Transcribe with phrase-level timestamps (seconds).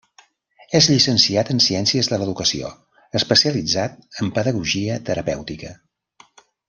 [0.77, 2.71] És llicenciat en ciències de l'educació,
[3.21, 5.71] especialitzat en pedagogia terapèutica.